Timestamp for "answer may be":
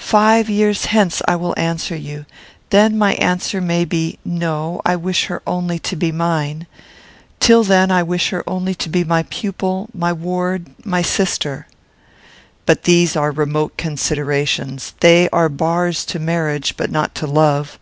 3.16-4.18